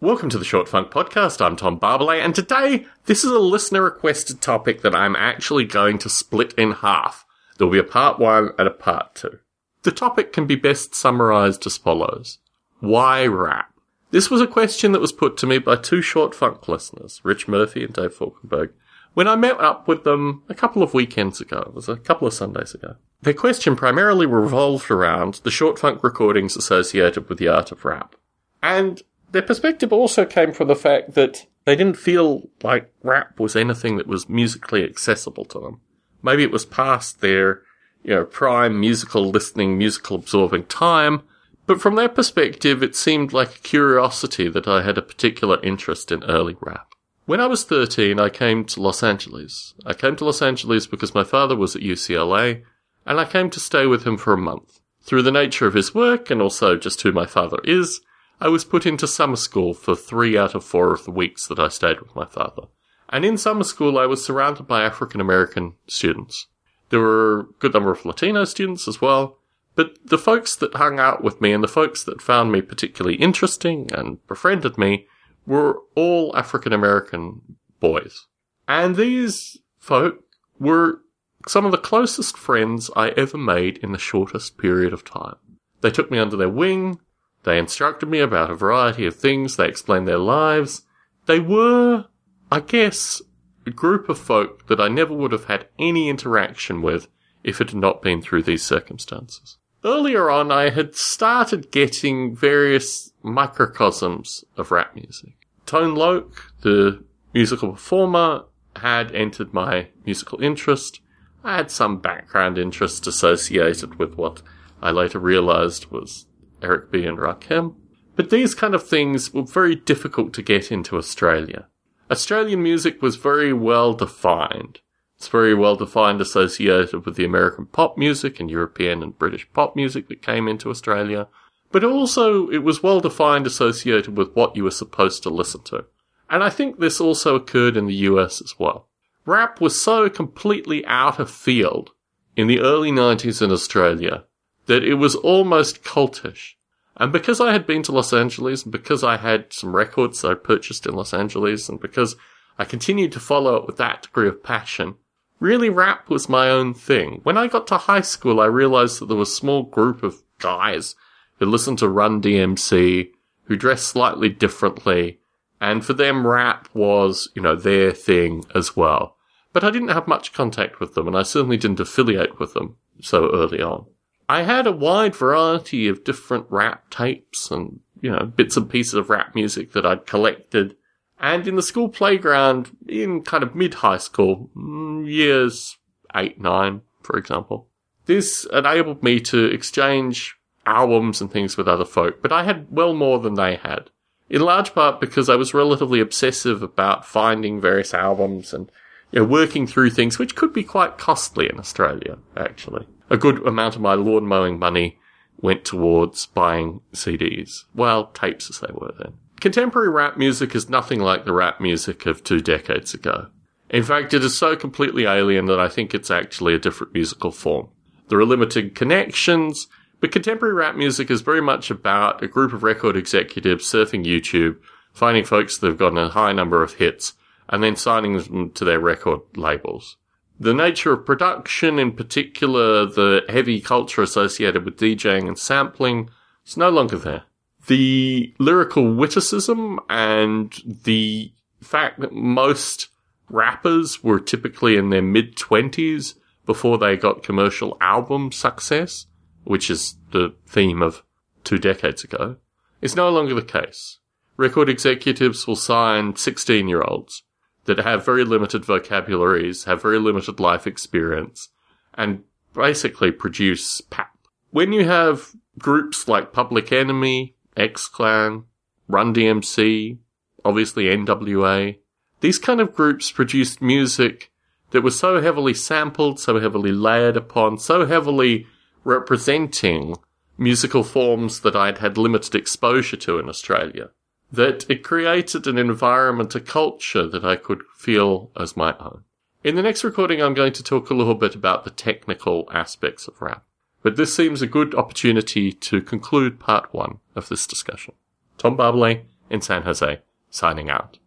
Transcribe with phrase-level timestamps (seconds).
[0.00, 1.44] Welcome to the Short Funk Podcast.
[1.44, 5.98] I'm Tom Barbalet, and today this is a listener requested topic that I'm actually going
[5.98, 7.26] to split in half.
[7.56, 9.40] There'll be a part one and a part two.
[9.82, 12.38] The topic can be best summarized as follows.
[12.78, 13.72] Why rap?
[14.12, 17.48] This was a question that was put to me by two Short Funk listeners, Rich
[17.48, 18.70] Murphy and Dave Falkenberg,
[19.14, 21.64] when I met up with them a couple of weekends ago.
[21.66, 22.94] It was a couple of Sundays ago.
[23.22, 28.14] Their question primarily revolved around the Short Funk recordings associated with the art of rap.
[28.62, 33.54] And their perspective also came from the fact that they didn't feel like rap was
[33.54, 35.80] anything that was musically accessible to them.
[36.22, 37.62] Maybe it was past their,
[38.02, 41.22] you know, prime musical listening, musical absorbing time,
[41.68, 46.10] but from their perspective, it seemed like a curiosity that I had a particular interest
[46.10, 46.94] in early rap.
[47.26, 49.74] When I was 13, I came to Los Angeles.
[49.84, 52.62] I came to Los Angeles because my father was at UCLA,
[53.04, 54.80] and I came to stay with him for a month.
[55.02, 58.00] Through the nature of his work and also just who my father is,
[58.40, 61.58] I was put into summer school for three out of four of the weeks that
[61.58, 62.68] I stayed with my father.
[63.08, 66.46] And in summer school, I was surrounded by African American students.
[66.90, 69.38] There were a good number of Latino students as well,
[69.74, 73.16] but the folks that hung out with me and the folks that found me particularly
[73.16, 75.06] interesting and befriended me
[75.46, 78.26] were all African American boys.
[78.66, 80.22] And these folk
[80.58, 81.00] were
[81.46, 85.36] some of the closest friends I ever made in the shortest period of time.
[85.80, 87.00] They took me under their wing,
[87.48, 89.56] they instructed me about a variety of things.
[89.56, 90.82] They explained their lives.
[91.24, 92.04] They were,
[92.52, 93.22] I guess,
[93.66, 97.08] a group of folk that I never would have had any interaction with
[97.42, 99.56] if it had not been through these circumstances.
[99.82, 105.34] Earlier on, I had started getting various microcosms of rap music.
[105.64, 108.44] Tone Loc, the musical performer,
[108.76, 111.00] had entered my musical interest.
[111.42, 114.42] I had some background interest associated with what
[114.82, 116.26] I later realized was
[116.62, 117.04] Eric B.
[117.04, 117.74] and Rakim.
[118.16, 121.68] But these kind of things were very difficult to get into Australia.
[122.10, 124.80] Australian music was very well defined.
[125.16, 129.76] It's very well defined associated with the American pop music and European and British pop
[129.76, 131.28] music that came into Australia.
[131.70, 135.84] But also, it was well defined associated with what you were supposed to listen to.
[136.30, 138.88] And I think this also occurred in the US as well.
[139.26, 141.90] Rap was so completely out of field
[142.36, 144.24] in the early 90s in Australia
[144.66, 146.54] that it was almost cultish.
[146.98, 150.34] And because I had been to Los Angeles, and because I had some records I
[150.34, 152.16] purchased in Los Angeles, and because
[152.58, 154.96] I continued to follow it with that degree of passion,
[155.38, 157.20] really rap was my own thing.
[157.22, 160.22] When I got to high school, I realized that there was a small group of
[160.38, 160.96] guys
[161.38, 163.10] who listened to Run DMC,
[163.44, 165.20] who dressed slightly differently,
[165.60, 169.16] and for them rap was, you know, their thing as well.
[169.52, 172.76] But I didn't have much contact with them, and I certainly didn't affiliate with them
[173.00, 173.86] so early on.
[174.28, 178.94] I had a wide variety of different rap tapes and, you know, bits and pieces
[178.94, 180.76] of rap music that I'd collected.
[181.18, 185.78] And in the school playground, in kind of mid high school, mm, years
[186.14, 187.68] eight, nine, for example,
[188.04, 190.36] this enabled me to exchange
[190.66, 193.90] albums and things with other folk, but I had well more than they had.
[194.28, 198.70] In large part because I was relatively obsessive about finding various albums and
[199.10, 203.46] you know, working through things which could be quite costly in Australia, actually a good
[203.46, 204.98] amount of my lawn mowing money
[205.40, 207.64] went towards buying CDs.
[207.74, 209.14] Well, tapes as they were then.
[209.40, 213.28] Contemporary rap music is nothing like the rap music of two decades ago.
[213.70, 217.30] In fact, it is so completely alien that I think it's actually a different musical
[217.30, 217.68] form.
[218.08, 219.68] There are limited connections,
[220.00, 224.56] but contemporary rap music is very much about a group of record executives surfing YouTube,
[224.92, 227.12] finding folks that have gotten a high number of hits,
[227.48, 229.96] and then signing them to their record labels
[230.40, 236.10] the nature of production, in particular the heavy culture associated with DJing and sampling,
[236.46, 237.24] is no longer there.
[237.66, 242.88] The lyrical witticism and the fact that most
[243.28, 246.14] rappers were typically in their mid twenties
[246.46, 249.06] before they got commercial album success,
[249.44, 251.02] which is the theme of
[251.44, 252.36] two decades ago,
[252.80, 253.98] is no longer the case.
[254.36, 257.24] Record executives will sign 16 year olds
[257.68, 261.50] that have very limited vocabularies, have very limited life experience,
[261.92, 262.24] and
[262.54, 264.16] basically produce pap.
[264.50, 268.44] When you have groups like Public Enemy, X Clan,
[268.88, 269.98] Run DMC,
[270.46, 271.76] obviously NWA,
[272.20, 274.32] these kind of groups produced music
[274.70, 278.46] that was so heavily sampled, so heavily layered upon, so heavily
[278.82, 279.94] representing
[280.38, 283.90] musical forms that I'd had limited exposure to in Australia
[284.30, 289.04] that it created an environment, a culture that I could feel as my own.
[289.44, 293.06] In the next recording, I'm going to talk a little bit about the technical aspects
[293.08, 293.44] of rap.
[293.82, 297.94] But this seems a good opportunity to conclude part one of this discussion.
[298.36, 300.98] Tom Barbalet, in San Jose, signing out.